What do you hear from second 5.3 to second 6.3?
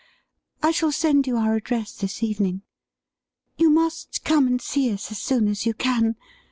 as you can.